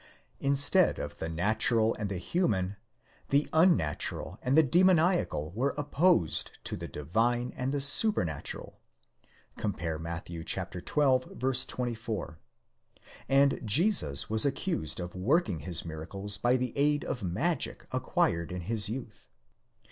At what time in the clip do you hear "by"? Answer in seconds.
16.37-16.57